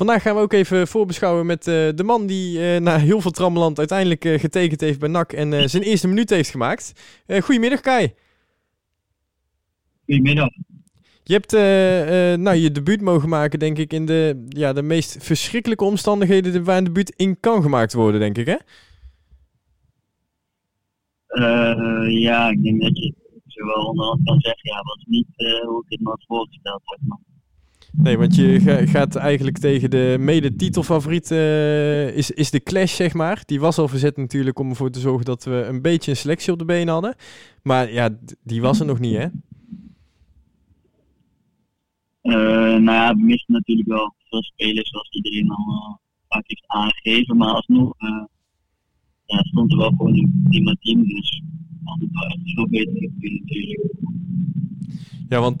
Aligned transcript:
Vandaag 0.00 0.22
gaan 0.22 0.34
we 0.34 0.40
ook 0.40 0.52
even 0.52 0.88
voorbeschouwen 0.88 1.46
met 1.46 1.64
de 1.64 2.02
man 2.04 2.26
die 2.26 2.58
na 2.80 2.98
heel 2.98 3.20
veel 3.20 3.30
trammeland 3.30 3.78
uiteindelijk 3.78 4.40
getekend 4.40 4.80
heeft 4.80 4.98
bij 4.98 5.08
NAC 5.08 5.32
en 5.32 5.70
zijn 5.70 5.82
eerste 5.82 6.08
minuut 6.08 6.30
heeft 6.30 6.50
gemaakt. 6.50 6.92
goedemiddag 7.42 7.80
Kai. 7.80 8.14
Goedemiddag. 10.04 10.48
Je 11.22 11.32
hebt 11.32 11.52
nou, 12.40 12.56
je 12.56 12.70
debuut 12.70 13.00
mogen 13.00 13.28
maken, 13.28 13.58
denk 13.58 13.78
ik, 13.78 13.92
in 13.92 14.06
de, 14.06 14.46
ja, 14.48 14.72
de 14.72 14.82
meest 14.82 15.24
verschrikkelijke 15.24 15.84
omstandigheden 15.84 16.64
waar 16.64 16.76
een 16.76 16.84
debuut 16.84 17.12
in 17.16 17.40
kan 17.40 17.62
gemaakt 17.62 17.92
worden, 17.92 18.20
denk 18.20 18.38
ik, 18.38 18.46
hè? 18.46 18.56
Ja, 22.08 22.48
ik 22.48 22.62
denk 22.62 22.82
dat 22.82 22.98
je 22.98 23.14
zo 23.46 23.64
wel 23.64 23.86
onderhand 23.86 24.20
kan 24.24 24.40
zeggen, 24.40 24.70
ja, 24.72 24.82
was 24.82 25.04
niet 25.06 25.26
hoe 25.66 25.84
ik 25.84 25.90
het 25.90 26.00
me 26.00 26.08
had 26.08 26.24
voorgesteld, 26.26 26.80
zeg 26.84 26.98
maar. 27.08 27.18
Nee, 27.92 28.18
want 28.18 28.34
je 28.34 28.60
gaat 28.86 29.16
eigenlijk 29.16 29.58
tegen 29.58 29.90
de 29.90 30.16
mede-titelfavoriet, 30.20 31.30
is, 32.16 32.30
is 32.30 32.50
de 32.50 32.62
Clash, 32.62 32.94
zeg 32.94 33.14
maar. 33.14 33.42
Die 33.46 33.60
was 33.60 33.78
al 33.78 33.88
verzet 33.88 34.16
natuurlijk 34.16 34.58
om 34.58 34.68
ervoor 34.68 34.90
te 34.90 35.00
zorgen 35.00 35.24
dat 35.24 35.44
we 35.44 35.64
een 35.68 35.82
beetje 35.82 36.10
een 36.10 36.16
selectie 36.16 36.52
op 36.52 36.58
de 36.58 36.64
benen 36.64 36.92
hadden. 36.92 37.14
Maar 37.62 37.92
ja, 37.92 38.18
die 38.42 38.60
was 38.60 38.80
er 38.80 38.86
nog 38.86 38.98
niet, 38.98 39.16
hè? 39.16 39.26
Uh, 42.22 42.34
nou 42.82 42.84
ja, 42.84 43.14
we 43.14 43.22
misten 43.22 43.54
natuurlijk 43.54 43.88
wel 43.88 44.14
veel 44.28 44.42
spelers 44.42 44.90
zoals 44.90 45.10
iedereen 45.10 45.50
al 45.50 45.66
uh, 45.68 45.94
vaak 46.28 46.44
aangegeven. 46.66 47.36
Maar 47.36 47.48
alsnog 47.48 47.94
uh, 47.98 49.40
stond 49.40 49.72
er 49.72 49.78
wel 49.78 49.90
gewoon 49.96 50.32
prima 50.48 50.76
team. 50.80 51.06
Dus 51.06 51.42
had 51.84 52.00
het 52.00 52.10
wel 52.12 52.38
veel 52.44 52.68
beter 52.68 53.10
kunnen 53.20 53.40
natuurlijk. 53.44 53.92
Ja, 55.30 55.40
want 55.40 55.60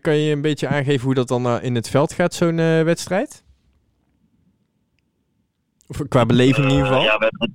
kan 0.00 0.16
je 0.16 0.32
een 0.32 0.40
beetje 0.40 0.68
aangeven 0.68 1.04
hoe 1.04 1.14
dat 1.14 1.28
dan 1.28 1.62
in 1.62 1.74
het 1.74 1.88
veld 1.88 2.12
gaat, 2.12 2.34
zo'n 2.34 2.56
wedstrijd? 2.56 3.44
Of 5.86 6.08
qua 6.08 6.26
beleving 6.26 6.66
in 6.66 6.72
ieder 6.72 6.86
geval? 6.86 7.02
ja, 7.02 7.18
we 7.18 7.24
hebben 7.24 7.54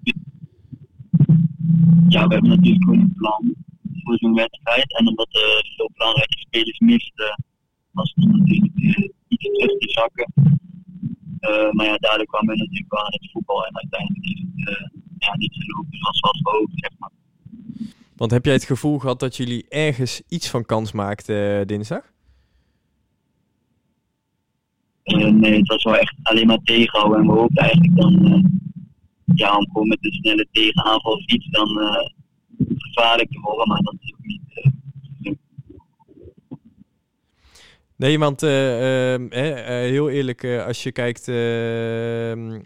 we 2.12 2.18
hebben 2.18 2.50
natuurlijk 2.50 2.84
gewoon 2.84 3.00
een 3.00 3.14
plan 3.16 3.56
voor 4.04 4.18
zo'n 4.18 4.34
wedstrijd. 4.34 4.98
En 4.98 5.08
omdat 5.08 5.28
er 5.32 5.72
veel 5.76 5.90
belangrijke 5.94 6.40
spelers 6.40 6.80
misten 6.80 7.44
was 7.92 8.14
het 8.16 8.26
natuurlijk 8.26 8.74
iets 9.28 9.50
terug 9.58 9.78
te 9.78 9.90
zakken. 9.90 10.28
Maar 11.72 11.86
ja, 11.86 11.98
daardoor 11.98 12.26
kwam 12.26 12.46
we 12.46 12.56
natuurlijk 12.56 12.92
wel 12.92 13.06
aan 13.06 13.18
het 13.20 13.32
voetbal 13.32 13.66
en 13.66 13.76
uiteindelijk 13.76 14.26
is 14.26 14.40
het 14.40 14.70
uh, 14.70 14.88
ja, 15.18 15.36
niet 15.38 15.54
gelopen 15.54 15.98
zoals 15.98 16.20
we 16.20 16.50
gehoopt, 16.50 16.72
zeg 16.76 16.92
maar. 16.98 17.12
Want 18.22 18.34
heb 18.34 18.46
jij 18.46 18.54
het 18.54 18.64
gevoel 18.64 19.00
gehad 19.00 19.20
dat 19.20 19.38
jullie 19.38 19.66
ergens 19.70 20.22
iets 20.28 20.50
van 20.50 20.66
kans 20.66 20.92
maakten 20.92 21.68
dinsdag? 21.68 22.12
nee, 25.04 25.58
het 25.58 25.68
was 25.68 25.84
wel 25.84 25.98
echt 25.98 26.16
alleen 26.24 26.48
maar 26.48 26.60
tegenhouden. 26.64 27.20
En 27.20 27.26
we 27.26 27.32
hoopten 27.32 27.64
eigenlijk 27.64 27.96
dan 27.96 28.44
ja, 29.36 29.58
om 29.58 29.68
gewoon 29.72 29.88
met 29.88 29.98
een 30.02 30.12
snelle 30.12 30.48
tegenaanval 30.52 31.12
of 31.12 31.26
iets 31.26 31.50
dan 31.50 31.68
gevaarlijk 32.78 33.32
te 33.32 33.40
worden. 33.40 33.68
Maar 33.68 33.82
dat 33.82 33.96
is 34.00 34.14
ook 34.14 34.26
niet 34.26 34.42
Nee, 37.96 38.20
want 38.20 38.44
uh, 38.44 38.50
heel 39.30 40.10
eerlijk, 40.10 40.44
als 40.44 40.84
je 40.84 40.92
kijkt 40.92 41.28
ehm, 41.28 42.60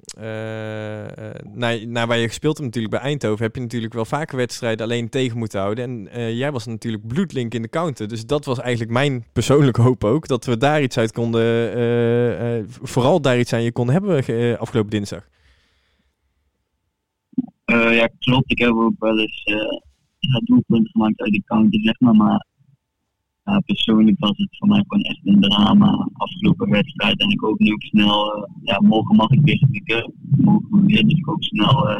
naar, 1.55 1.87
naar 1.87 2.07
waar 2.07 2.17
je 2.17 2.27
gespeeld 2.27 2.57
hebt 2.57 2.75
natuurlijk 2.75 3.01
bij 3.01 3.03
Eindhoven, 3.03 3.45
heb 3.45 3.55
je 3.55 3.61
natuurlijk 3.61 3.93
wel 3.93 4.05
vaker 4.05 4.37
wedstrijden 4.37 4.85
alleen 4.85 5.09
tegen 5.09 5.37
moeten 5.37 5.59
houden. 5.59 6.09
En 6.09 6.35
jij 6.35 6.51
was 6.51 6.65
natuurlijk 6.65 7.07
bloedlink 7.07 7.53
in 7.53 7.61
de 7.61 7.69
counter. 7.69 8.07
Dus 8.07 8.25
dat 8.25 8.45
was 8.45 8.59
eigenlijk 8.59 8.91
mijn 8.91 9.25
persoonlijke 9.33 9.81
hoop 9.81 10.03
ook, 10.03 10.27
dat 10.27 10.45
we 10.45 10.57
daar 10.57 10.81
iets 10.81 10.97
uit 10.97 11.11
konden, 11.11 12.69
vooral 12.81 13.21
daar 13.21 13.39
iets 13.39 13.53
aan 13.53 13.63
je 13.63 13.71
konden 13.71 13.93
hebben 13.93 14.59
afgelopen 14.59 14.91
dinsdag. 14.91 15.27
ja, 17.65 18.09
klopt. 18.19 18.51
Ik 18.51 18.59
heb 18.59 18.71
ook 18.71 18.95
wel 18.99 19.19
eens 19.19 19.45
uh, 19.45 20.39
doelpunten 20.43 20.91
gemaakt 20.91 21.21
uit 21.21 21.31
de 21.31 21.43
counter, 21.45 21.79
zeg 21.81 21.99
maar. 21.99 22.15
Maar 22.15 22.45
persoonlijk 23.65 24.19
was 24.19 24.37
het 24.37 24.57
voor 24.57 24.67
mij 24.67 24.83
gewoon 24.87 25.03
echt 25.03 25.19
een 25.23 25.41
drama 25.41 26.09
afgelopen 26.13 26.69
wedstrijd. 26.69 27.19
En 27.19 27.29
ik 27.29 27.39
hoop 27.39 27.59
nu 27.59 27.73
ook 27.73 27.83
snel, 27.83 28.37
uh, 28.37 28.43
ja, 28.63 28.79
morgen 28.81 29.15
mag 29.15 29.29
ik 29.29 29.41
weer 29.41 29.57
spieken. 29.57 30.13
Morgen 30.37 30.85
weer, 30.85 31.03
dus 31.03 31.13
ik 31.13 31.25
hoop 31.25 31.43
snel 31.43 31.89
uh, 31.89 31.99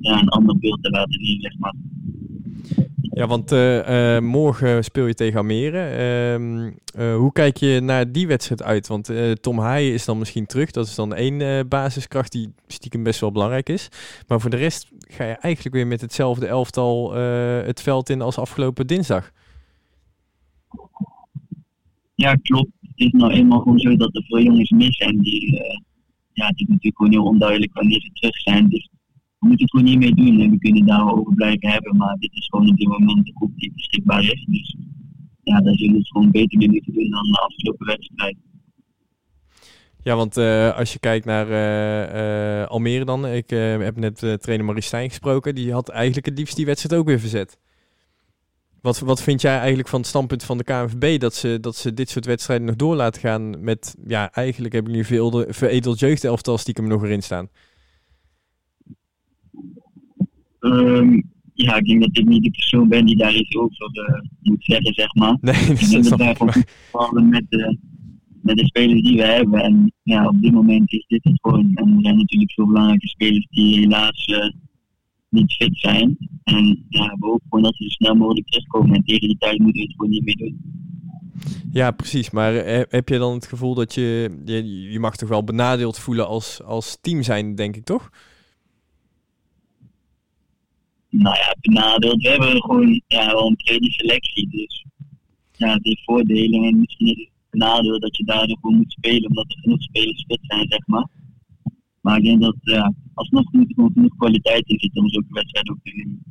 ja, 0.00 0.20
een 0.20 0.28
ander 0.28 0.58
beeld 0.58 0.82
te 0.82 0.90
laten 0.90 1.24
zien, 1.24 1.40
zeg 1.40 1.58
maar. 1.58 1.74
Ja, 3.00 3.26
want 3.26 3.52
uh, 3.52 4.18
morgen 4.18 4.84
speel 4.84 5.06
je 5.06 5.14
tegen 5.14 5.38
Almere. 5.38 5.78
Ehm, 5.78 6.72
hoe 7.16 7.32
kijk 7.32 7.56
je 7.56 7.80
naar 7.80 8.12
die 8.12 8.26
wedstrijd 8.26 8.62
uit? 8.62 8.86
Want 8.86 9.10
Tom 9.40 9.58
Haaien 9.58 9.92
is 9.92 10.04
dan 10.04 10.18
misschien 10.18 10.46
terug. 10.46 10.70
Dat 10.70 10.86
is 10.86 10.94
dan 10.94 11.14
één 11.14 11.68
basiskracht 11.68 12.32
die 12.32 12.52
stiekem 12.66 13.02
best 13.02 13.20
wel 13.20 13.32
belangrijk 13.32 13.68
is. 13.68 13.88
Maar 14.28 14.40
voor 14.40 14.50
de 14.50 14.56
rest 14.56 14.90
ga 14.98 15.24
je 15.24 15.32
eigenlijk 15.32 15.74
weer 15.74 15.86
met 15.86 16.00
hetzelfde 16.00 16.46
elftal 16.46 17.12
het 17.64 17.82
veld 17.82 18.10
in 18.10 18.20
als 18.20 18.38
afgelopen 18.38 18.86
dinsdag. 18.86 19.32
Ja, 22.20 22.34
klopt. 22.34 22.72
Het 22.80 23.00
is 23.06 23.10
nou 23.10 23.32
eenmaal 23.32 23.60
gewoon 23.60 23.78
zo 23.78 23.96
dat 23.96 24.14
er 24.16 24.24
veel 24.26 24.42
jongens 24.42 24.70
mis 24.70 24.96
zijn. 24.96 25.18
Die, 25.18 25.52
uh, 25.52 25.78
ja, 26.32 26.46
het 26.46 26.60
is 26.60 26.66
natuurlijk 26.66 26.96
gewoon 26.96 27.12
heel 27.12 27.24
onduidelijk 27.24 27.72
wanneer 27.72 28.00
ze 28.00 28.10
terug 28.12 28.36
zijn. 28.36 28.68
Dus 28.68 28.88
we 29.38 29.46
moeten 29.46 29.66
het 29.66 29.70
gewoon 29.70 29.86
niet 29.90 29.98
mee 29.98 30.14
doen. 30.14 30.40
En 30.40 30.50
we 30.50 30.58
kunnen 30.58 30.86
daar 30.86 31.12
over 31.12 31.34
blijven 31.34 31.68
hebben. 31.68 31.96
Maar 31.96 32.16
dit 32.18 32.32
is 32.32 32.46
gewoon 32.46 32.68
op 32.68 32.76
dit 32.76 32.88
moment 32.88 33.26
de 33.26 33.32
groep 33.34 33.52
die 33.56 33.72
beschikbaar 33.74 34.22
is. 34.22 34.46
Dus 34.48 34.76
ja, 35.42 35.60
daar 35.60 35.74
zullen 35.74 35.92
we 35.92 35.98
het 35.98 36.10
gewoon 36.10 36.30
beter 36.30 36.58
mee 36.58 36.70
moeten 36.70 36.92
doen 36.92 37.10
dan 37.10 37.22
de 37.22 37.40
afgelopen 37.40 37.86
wedstrijd. 37.86 38.36
Ja, 40.02 40.16
want 40.16 40.36
uh, 40.36 40.76
als 40.76 40.92
je 40.92 40.98
kijkt 40.98 41.24
naar 41.24 41.48
uh, 41.50 42.66
Almere 42.66 43.04
dan. 43.04 43.26
Ik 43.26 43.50
heb 43.50 43.96
net 43.96 44.18
trainer 44.42 44.66
Marie 44.66 44.82
gesproken. 44.82 45.54
Die 45.54 45.72
had 45.72 45.88
eigenlijk 45.88 46.26
het 46.26 46.38
liefst 46.38 46.56
die 46.56 46.66
wedstrijd 46.66 47.00
ook 47.00 47.06
weer 47.06 47.20
verzet. 47.20 47.58
Wat, 48.80 48.98
wat 48.98 49.22
vind 49.22 49.40
jij 49.40 49.58
eigenlijk 49.58 49.88
van 49.88 49.98
het 49.98 50.08
standpunt 50.08 50.44
van 50.44 50.58
de 50.58 50.64
KNVB 50.64 51.20
dat 51.20 51.34
ze, 51.34 51.58
dat 51.60 51.76
ze 51.76 51.94
dit 51.94 52.10
soort 52.10 52.26
wedstrijden 52.26 52.66
nog 52.66 52.76
door 52.76 52.96
laten 52.96 53.20
gaan 53.20 53.64
met, 53.64 53.96
ja, 54.06 54.32
eigenlijk 54.32 54.74
hebben 54.74 54.92
jullie 54.92 55.06
veel 55.06 55.44
veredeld 55.48 55.98
jeugdelftal 55.98 56.58
stiekem 56.58 56.88
nog 56.88 57.04
erin 57.04 57.22
staan? 57.22 57.48
Um, 60.60 61.30
ja, 61.54 61.76
ik 61.76 61.84
denk 61.84 62.00
dat 62.00 62.18
ik 62.18 62.24
niet 62.24 62.42
de 62.42 62.50
persoon 62.50 62.88
ben 62.88 63.06
die 63.06 63.16
daar 63.16 63.34
iets 63.34 63.56
over 63.56 64.08
uh, 64.08 64.20
moet 64.40 64.64
zeggen, 64.64 64.94
zeg 64.94 65.14
maar. 65.14 65.36
Nee, 65.40 65.66
dat 65.68 65.78
is 65.78 66.08
dat 66.08 66.36
gewoon 66.90 67.28
met 67.28 67.44
de, 67.48 67.78
met 68.42 68.56
de 68.56 68.64
spelers 68.64 69.02
die 69.02 69.16
we 69.16 69.24
hebben. 69.24 69.62
En 69.62 69.92
ja, 70.02 70.26
op 70.26 70.42
dit 70.42 70.52
moment 70.52 70.92
is 70.92 71.04
dit 71.08 71.24
het 71.24 71.38
gewoon. 71.40 71.70
En 71.74 71.94
er 71.96 72.02
zijn 72.02 72.16
natuurlijk 72.16 72.52
veel 72.52 72.66
belangrijke 72.66 73.08
spelers 73.08 73.46
die 73.50 73.78
helaas 73.78 74.26
uh, 74.26 74.50
niet 75.30 75.52
fit 75.52 75.78
zijn. 75.78 76.16
En 76.44 76.86
ja, 76.88 77.16
we 77.18 77.26
hopen 77.26 77.46
gewoon 77.48 77.64
dat 77.64 77.74
ze 77.76 77.84
zo 77.84 77.88
snel 77.88 78.14
mogelijk 78.14 78.46
terugkomen. 78.46 78.94
En 78.94 79.04
tegen 79.04 79.28
die 79.28 79.38
tijd 79.38 79.58
moeten 79.58 79.80
we 79.80 79.86
het 79.86 79.96
gewoon 79.96 80.10
niet 80.10 80.24
meer 80.24 80.36
doen. 80.36 80.60
Ja, 81.72 81.90
precies. 81.90 82.30
Maar 82.30 82.56
eh, 82.56 82.82
heb 82.88 83.08
je 83.08 83.18
dan 83.18 83.34
het 83.34 83.46
gevoel 83.46 83.74
dat 83.74 83.94
je, 83.94 84.40
je, 84.44 84.90
je 84.90 84.98
mag 84.98 85.16
toch 85.16 85.28
wel 85.28 85.44
benadeeld 85.44 85.98
voelen 85.98 86.26
als, 86.26 86.62
als 86.62 86.98
team 87.00 87.22
zijn, 87.22 87.54
denk 87.54 87.76
ik 87.76 87.84
toch? 87.84 88.10
Nou 91.10 91.36
ja, 91.36 91.56
benadeeld. 91.60 92.22
We 92.22 92.28
hebben 92.28 92.62
gewoon 92.62 93.02
ja, 93.06 93.26
wel 93.26 93.46
een 93.46 93.56
brede 93.56 93.90
selectie. 93.90 94.48
Dus 94.48 94.84
ja, 95.52 95.72
het 95.72 95.84
heeft 95.84 96.04
voordelen. 96.04 96.64
En 96.64 96.78
misschien 96.78 97.06
is 97.06 97.18
het 97.18 97.50
benadeeld 97.50 98.00
dat 98.00 98.16
je 98.16 98.24
daardoor 98.24 98.58
gewoon 98.60 98.76
moet 98.76 98.92
spelen, 98.92 99.28
omdat 99.28 99.44
er 99.48 99.58
genoeg 99.60 99.82
spelers 99.82 100.24
fit 100.28 100.40
zijn, 100.42 100.66
zeg 100.68 100.86
maar. 100.86 101.06
Maar 102.00 102.16
ik 102.16 102.24
denk 102.24 102.40
dat 102.40 102.56
ja, 102.60 102.92
alsnog 103.14 103.52
moet 103.52 103.72
gewoon 103.74 103.90
genoeg 103.92 104.16
kwaliteit 104.16 104.68
in 104.68 104.78
zitten 104.78 105.02
om 105.02 105.08
zo'n 105.08 105.26
wedstrijd 105.28 105.70
ook 105.70 105.78
te 105.82 105.92
winnen. 105.94 106.22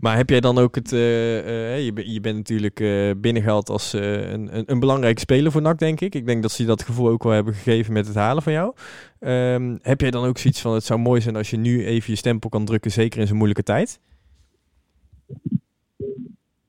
Maar 0.00 0.16
heb 0.16 0.30
jij 0.30 0.40
dan 0.40 0.58
ook 0.58 0.74
het. 0.74 0.92
Uh, 0.92 1.00
uh, 1.00 1.84
je, 1.84 2.12
je, 2.12 2.20
bent 2.20 2.36
natuurlijk 2.36 2.80
uh, 2.80 3.10
binnengehaald 3.20 3.68
als 3.68 3.92
een, 3.92 4.56
een, 4.56 4.62
een 4.66 4.80
belangrijke 4.80 5.20
speler 5.20 5.52
voor 5.52 5.62
NAC, 5.62 5.78
denk 5.78 6.00
ik. 6.00 6.14
Ik 6.14 6.26
denk 6.26 6.42
dat 6.42 6.52
ze 6.52 6.64
dat 6.64 6.82
gevoel 6.82 7.08
ook 7.08 7.22
wel 7.22 7.32
hebben 7.32 7.54
gegeven 7.54 7.92
met 7.92 8.06
het 8.06 8.14
halen 8.14 8.42
van 8.42 8.52
jou. 8.52 8.74
Um, 9.20 9.78
heb 9.82 10.00
jij 10.00 10.10
dan 10.10 10.24
ook 10.24 10.38
zoiets 10.38 10.60
van: 10.60 10.74
het 10.74 10.84
zou 10.84 11.00
mooi 11.00 11.20
zijn 11.20 11.36
als 11.36 11.50
je 11.50 11.56
nu 11.56 11.84
even 11.84 12.10
je 12.10 12.18
stempel 12.18 12.50
kan 12.50 12.64
drukken, 12.64 12.90
zeker 12.90 13.20
in 13.20 13.26
zo'n 13.26 13.36
moeilijke 13.36 13.62
tijd? 13.62 14.00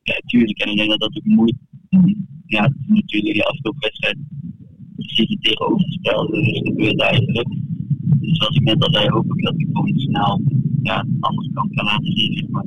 Ja, 0.02 0.22
tuurlijk. 0.26 0.62
En 0.62 0.72
ik 0.72 0.78
denk 0.78 0.90
dat 0.90 1.00
dat 1.00 1.18
ook 1.18 1.26
moeilijk 1.26 1.58
Ja, 2.46 2.66
is 2.66 2.88
natuurlijk 2.88 3.36
de 3.36 3.46
afgelopen 3.46 3.82
wedstrijd 3.82 4.18
precies 4.96 5.30
het 5.30 5.44
tegenovergestelde. 5.44 6.42
Dus 6.42 6.52
dat 6.52 6.68
gebeurt 6.68 7.02
eigenlijk. 7.02 7.48
Dus 8.26 8.38
zoals 8.38 8.56
ik 8.56 8.64
net 8.64 8.84
al 8.84 8.92
zei, 8.92 9.10
hoop 9.10 9.26
ik 9.36 9.44
dat 9.44 9.56
ik 9.58 10.00
snel 10.00 10.42
ja, 10.84 11.06
anders 11.20 11.50
kan, 11.54 11.70
kan 11.74 11.86
laten 11.86 12.12
zien. 12.12 12.48
maar. 12.52 12.66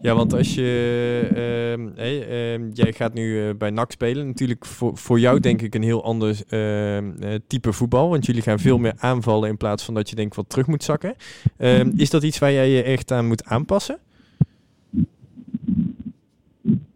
Ja, 0.00 0.14
want 0.14 0.32
als 0.32 0.54
je. 0.54 1.28
Uh, 1.30 1.96
hey, 1.96 2.56
uh, 2.58 2.70
jij 2.72 2.92
gaat 2.92 3.14
nu 3.14 3.46
uh, 3.46 3.54
bij 3.58 3.70
NAC 3.70 3.92
spelen. 3.92 4.26
Natuurlijk 4.26 4.66
voor, 4.66 4.96
voor 4.96 5.20
jou 5.20 5.40
denk 5.40 5.62
ik 5.62 5.74
een 5.74 5.82
heel 5.82 6.04
ander 6.04 6.40
ehm, 6.48 7.12
eh, 7.22 7.34
type 7.46 7.72
voetbal. 7.72 8.08
Want 8.08 8.26
jullie 8.26 8.42
gaan 8.42 8.58
veel 8.58 8.78
meer 8.78 8.94
aanvallen 8.96 9.48
in 9.48 9.56
plaats 9.56 9.84
van 9.84 9.94
dat 9.94 10.10
je 10.10 10.16
denkt 10.16 10.36
wat 10.36 10.48
terug 10.48 10.66
moet 10.66 10.84
zakken. 10.84 11.14
Ehm, 11.56 11.90
is 11.96 12.10
dat 12.10 12.22
iets 12.22 12.38
waar 12.38 12.52
jij 12.52 12.70
je 12.70 12.82
echt 12.82 13.12
aan 13.12 13.26
moet 13.26 13.44
aanpassen? 13.44 13.98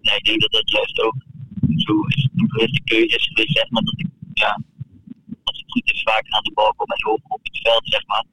Nee, 0.01 0.17
ik 0.17 0.25
denk 0.25 0.41
dat 0.41 0.53
dat 0.53 0.71
juist 0.71 1.01
ook 1.01 1.15
zo 1.77 2.01
is. 2.07 2.29
Een 2.37 2.47
bewuste 2.47 2.81
keuze 2.85 3.17
is 3.17 3.31
zeg 3.35 3.71
maar, 3.71 3.83
dat 3.83 3.95
ik 3.97 4.07
ja, 4.35 4.61
vaker 5.83 6.33
aan 6.33 6.43
de 6.43 6.53
bal 6.55 6.75
kom 6.77 6.87
en 6.87 7.07
op 7.29 7.41
het 7.43 7.61
veld, 7.63 7.83
zeg 7.85 8.07
maar. 8.07 8.25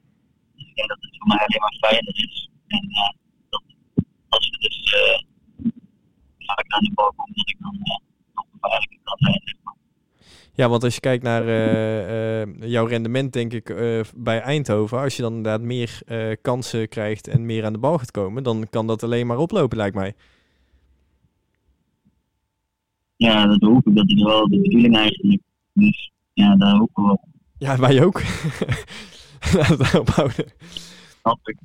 Dus 0.56 0.68
ik 0.68 0.76
denk 0.76 0.90
dat 0.90 0.98
het 1.02 1.18
voor 1.18 1.28
mij 1.28 1.38
alleen 1.38 1.60
maar 1.60 1.78
fijner 1.80 2.16
is. 2.16 2.50
En 2.68 2.84
uh, 2.90 3.10
dat 3.50 3.64
als 4.30 4.50
we 4.50 4.58
dus 4.58 4.94
uh, 4.94 5.18
vaker 6.38 6.72
aan 6.72 6.84
de 6.84 6.92
bal 6.94 7.14
komen, 7.16 7.36
dat 7.36 7.50
ik 7.50 7.58
dan 7.60 7.76
uh, 7.76 7.98
nog 8.34 8.46
gevaarlijker 8.52 9.00
kan 9.04 9.18
zijn, 9.18 9.42
zeg 9.44 9.56
maar. 9.64 9.76
Ja, 10.54 10.70
want 10.70 10.84
als 10.84 10.94
je 10.94 11.00
kijkt 11.00 11.24
naar 11.24 11.46
jouw 12.68 12.86
rendement, 12.86 13.34
denk 13.34 13.54
ik, 13.54 13.76
bij 14.16 14.40
Eindhoven, 14.40 15.00
als 15.00 15.16
je 15.16 15.22
dan 15.22 15.34
inderdaad 15.34 15.62
meer 15.62 16.02
kansen 16.42 16.90
krijgt 16.90 17.28
en 17.28 17.46
meer 17.46 17.66
aan 17.66 17.74
de 17.74 17.80
bal 17.80 17.98
gaat 17.98 18.12
komen, 18.12 18.44
dan 18.44 18.68
kan 18.70 18.88
dat 18.88 19.04
alleen 19.04 19.28
maar 19.28 19.38
oplopen, 19.38 19.78
lijkt 19.78 19.96
mij. 19.96 20.14
Ja, 23.16 23.46
dat 23.46 23.62
hoop 23.62 23.88
ik. 23.88 23.96
Dat 23.96 24.10
is 24.10 24.24
wel 24.24 24.50
de 24.50 24.60
bedoeling 24.60 24.98
eigenlijk. 24.98 25.42
Dus 25.74 26.12
ja, 26.42 26.56
daar 26.56 26.80
op. 26.80 27.26
Ja, 27.58 27.78
wij 27.78 28.04
ook. 28.04 28.22
Laten 29.56 29.78
we 29.78 29.84
daarop 29.84 30.10
houden. 30.10 30.46
Snap 31.22 31.48
ik. 31.48 31.58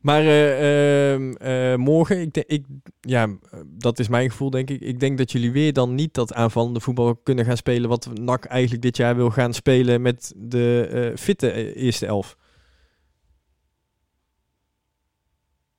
Maar 0.00 0.22
uh, 0.22 1.18
uh, 1.18 1.76
morgen, 1.76 2.20
ik, 2.20 2.36
ik, 2.36 2.64
ja, 3.00 3.28
dat 3.66 3.98
is 3.98 4.08
mijn 4.08 4.30
gevoel 4.30 4.50
denk 4.50 4.70
ik. 4.70 4.80
Ik 4.80 5.00
denk 5.00 5.18
dat 5.18 5.32
jullie 5.32 5.52
weer 5.52 5.72
dan 5.72 5.94
niet 5.94 6.14
dat 6.14 6.34
aanvallende 6.34 6.80
voetbal 6.80 7.16
kunnen 7.16 7.44
gaan 7.44 7.56
spelen 7.56 7.88
wat 7.88 8.10
NAC 8.20 8.44
eigenlijk 8.44 8.82
dit 8.82 8.96
jaar 8.96 9.16
wil 9.16 9.30
gaan 9.30 9.54
spelen 9.54 10.02
met 10.02 10.34
de 10.36 10.90
uh, 11.12 11.16
fitte 11.16 11.74
eerste 11.74 12.06
elf. 12.06 12.36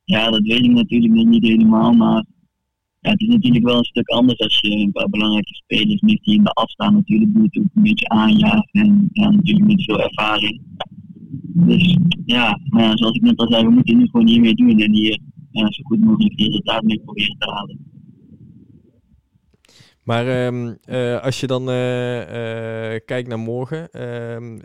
Ja, 0.04 0.30
dat 0.30 0.42
weet 0.42 0.64
ik 0.64 0.72
natuurlijk 0.72 1.14
nog 1.14 1.26
niet 1.26 1.44
helemaal, 1.44 1.92
maar 1.92 2.26
ja, 3.08 3.14
het 3.14 3.22
is 3.22 3.28
natuurlijk 3.28 3.66
wel 3.66 3.78
een 3.78 3.84
stuk 3.84 4.08
anders 4.08 4.40
als 4.40 4.60
je 4.60 4.72
een 4.72 4.92
paar 4.92 5.10
belangrijke 5.10 5.56
spelers 5.56 6.02
mist 6.02 6.24
die 6.24 6.36
in 6.36 6.44
de 6.44 6.52
afstaan 6.52 6.94
natuurlijk 6.94 7.34
moet 7.34 7.58
ook 7.58 7.66
een 7.74 7.84
beetje 7.84 8.10
aanjagen 8.10 8.70
en 8.72 9.10
ja, 9.12 9.30
natuurlijk 9.30 9.68
met 9.68 9.84
veel 9.84 10.02
ervaring. 10.02 10.62
Dus 11.54 11.98
ja, 12.26 12.60
maar 12.70 12.98
zoals 12.98 13.16
ik 13.16 13.22
net 13.22 13.38
al 13.38 13.52
zei, 13.52 13.64
we 13.64 13.72
moeten 13.72 13.98
nu 13.98 14.08
gewoon 14.08 14.28
hiermee 14.28 14.56
doen 14.56 14.80
en 14.80 14.94
hier 14.94 15.20
zo 15.52 15.84
goed 15.84 16.00
mogelijk 16.00 16.40
resultaat 16.40 16.84
mee 16.84 17.00
proberen 17.00 17.36
te 17.38 17.52
halen. 17.52 17.97
Maar 20.08 20.46
um, 20.48 20.78
uh, 20.90 21.20
als 21.22 21.40
je 21.40 21.48
dan 21.48 21.70
uh, 21.70 22.20
uh, 22.20 23.00
kijkt 23.06 23.28
naar 23.28 23.40
morgen, 23.40 23.92
ehm, 23.92 24.60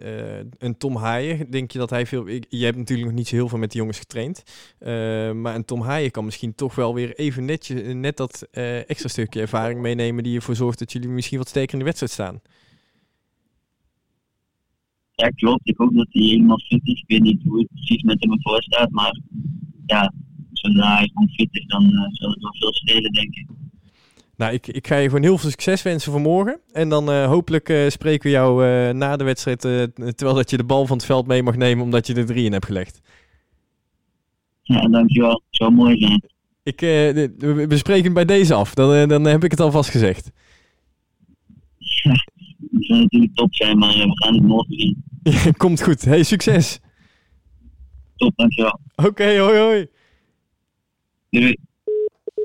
een 0.58 0.76
Tom 0.78 0.96
Haaien, 0.96 1.50
denk 1.50 1.70
je 1.70 1.78
dat 1.78 1.90
hij 1.90 2.06
veel... 2.06 2.28
Je 2.28 2.64
hebt 2.64 2.76
natuurlijk 2.76 3.08
nog 3.08 3.18
niet 3.18 3.28
zo 3.28 3.34
heel 3.34 3.48
veel 3.48 3.58
met 3.58 3.70
die 3.70 3.80
jongens 3.80 3.98
getraind. 3.98 4.42
maar 5.42 5.54
een 5.54 5.64
Tom 5.64 5.80
Haaien 5.80 6.10
kan 6.10 6.24
misschien 6.24 6.54
toch 6.54 6.74
wel 6.74 6.94
weer 6.94 7.14
even 7.14 7.44
netje, 7.44 7.94
net 7.94 8.16
dat 8.16 8.48
extra 8.86 9.08
stukje 9.08 9.40
ervaring 9.40 9.80
meenemen... 9.80 10.22
die 10.22 10.36
ervoor 10.36 10.56
zorgt 10.56 10.78
dat 10.78 10.92
jullie 10.92 11.08
misschien 11.08 11.38
wat 11.38 11.48
sterker 11.48 11.72
in 11.72 11.78
de 11.78 11.84
wedstrijd 11.84 12.12
staan. 12.12 12.40
Ja, 15.14 15.28
klopt. 15.28 15.68
Ik 15.68 15.76
hoop 15.76 15.94
dat 15.94 16.08
hij 16.10 16.22
helemaal 16.22 16.58
fit 16.58 16.80
is. 16.82 17.00
Ik 17.00 17.08
weet 17.08 17.22
niet 17.22 17.42
hoe 17.42 17.58
het 17.58 17.68
precies 17.72 18.02
met 18.02 18.20
hem 18.20 18.42
voor 18.42 18.62
staat. 18.62 18.90
Maar 18.90 19.20
ja, 19.86 20.12
zodra 20.52 20.96
hij 20.96 21.10
gewoon 21.12 21.28
fit 21.28 21.48
is, 21.50 21.66
dan 21.66 21.90
zal 22.10 22.30
het 22.30 22.42
wel 22.42 22.54
veel 22.54 22.72
schelen, 22.72 23.12
denk 23.12 23.34
ik. 23.34 23.46
Nou, 24.42 24.54
ik, 24.54 24.66
ik 24.66 24.86
ga 24.86 24.96
je 24.96 25.08
gewoon 25.08 25.22
heel 25.22 25.38
veel 25.38 25.50
succes 25.50 25.82
wensen 25.82 26.12
voor 26.12 26.20
morgen. 26.20 26.60
En 26.72 26.88
dan 26.88 27.10
uh, 27.10 27.26
hopelijk 27.26 27.68
uh, 27.68 27.88
spreken 27.88 28.22
we 28.22 28.30
jou 28.30 28.66
uh, 28.66 28.90
na 28.90 29.16
de 29.16 29.24
wedstrijd, 29.24 29.60
terwijl 29.60 30.34
dat 30.34 30.50
je 30.50 30.56
de 30.56 30.64
bal 30.64 30.86
van 30.86 30.96
het 30.96 31.06
veld 31.06 31.26
mee 31.26 31.42
mag 31.42 31.56
nemen, 31.56 31.84
omdat 31.84 32.06
je 32.06 32.14
er 32.14 32.26
drie 32.26 32.44
in 32.44 32.52
hebt 32.52 32.66
gelegd. 32.66 33.00
Ja, 34.62 34.88
dankjewel. 34.88 35.30
Het 35.30 35.56
zou 35.56 35.72
mooi 35.72 35.98
zijn. 35.98 36.24
Ik, 36.62 36.80
we 37.68 37.76
spreken 37.76 38.12
bij 38.12 38.24
deze 38.24 38.54
af. 38.54 38.74
Dan, 38.74 39.08
dan 39.08 39.24
heb 39.24 39.44
ik 39.44 39.50
het 39.50 39.60
alvast 39.60 39.90
gezegd. 39.90 40.30
Ja, 41.78 42.12
het 42.72 42.84
zou 42.84 43.00
natuurlijk 43.00 43.34
top 43.34 43.54
zijn, 43.54 43.78
maar 43.78 43.92
we 43.92 44.10
gaan 44.14 44.34
het 44.34 44.42
morgen 44.42 44.74
zien. 44.74 45.04
Komt 45.56 45.82
goed. 45.82 46.04
Hey, 46.04 46.22
succes. 46.22 46.80
Top, 48.16 48.32
dankjewel. 48.36 48.80
Oké, 48.94 49.08
okay, 49.08 49.38
hoi 49.38 49.58
hoi. 49.58 49.86
Doei. 51.30 51.56